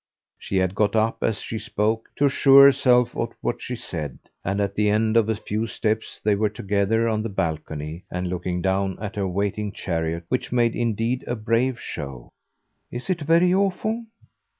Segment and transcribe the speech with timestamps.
[0.39, 4.59] She had got up, as she spoke, to assure herself of what she said; and
[4.59, 8.63] at the end of a few steps they were together on the balcony and looking
[8.63, 12.29] down at her waiting chariot, which made indeed a brave show.
[12.89, 14.05] "Is it very awful?"